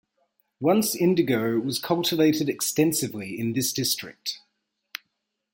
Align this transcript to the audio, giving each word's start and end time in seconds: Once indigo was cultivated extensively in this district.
Once 0.59 0.95
indigo 0.95 1.59
was 1.59 1.77
cultivated 1.77 2.49
extensively 2.49 3.39
in 3.39 3.53
this 3.53 3.71
district. 3.71 4.39